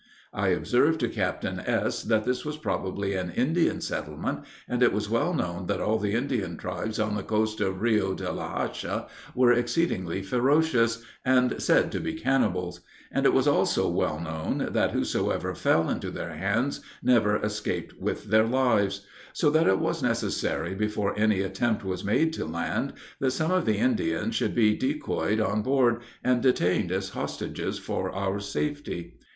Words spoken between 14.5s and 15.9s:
that whosoever fell